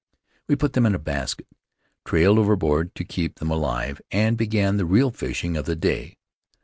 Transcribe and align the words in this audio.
We 0.47 0.55
put 0.55 0.73
them 0.73 0.87
in 0.87 0.95
a 0.95 0.97
basket, 0.97 1.45
trailed 2.05 2.39
over 2.39 2.55
board 2.55 2.95
to 2.95 3.03
keep 3.03 3.35
them 3.35 3.51
alive, 3.51 4.01
and 4.09 4.35
began 4.35 4.77
the 4.77 4.85
real 4.87 5.11
fishing 5.11 5.55
of 5.55 5.65
the 5.65 5.75
day. 5.75 6.17